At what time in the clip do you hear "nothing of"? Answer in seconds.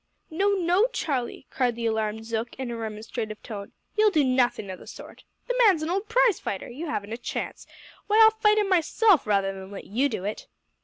4.23-4.79